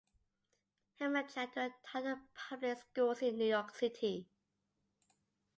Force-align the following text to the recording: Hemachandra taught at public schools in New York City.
Hemachandra 0.99 1.71
taught 1.85 2.05
at 2.05 2.17
public 2.33 2.79
schools 2.79 3.21
in 3.21 3.37
New 3.37 3.45
York 3.45 3.69
City. 3.75 4.25